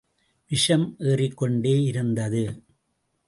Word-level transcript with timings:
விஷம் 0.49 0.95
ஏறிக் 0.99 1.37
கொண்டே 1.37 1.83
இருந்தது. 1.83 2.63